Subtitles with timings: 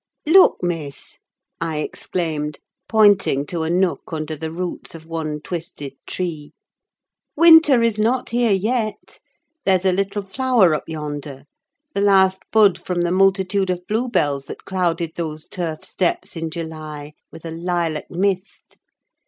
[0.25, 1.19] "Look, Miss!"
[1.59, 2.57] I exclaimed,
[2.89, 6.53] pointing to a nook under the roots of one twisted tree.
[7.35, 9.19] "Winter is not here yet.
[9.63, 11.43] There's a little flower up yonder,
[11.93, 17.13] the last bud from the multitude of bluebells that clouded those turf steps in July
[17.31, 18.79] with a lilac mist.